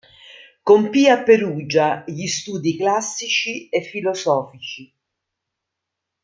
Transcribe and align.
Compì 0.63 1.07
a 1.09 1.21
Perugia 1.21 2.03
gli 2.07 2.25
studi 2.25 2.75
classici 2.75 3.69
e 3.69 3.83
filosofici. 3.83 4.91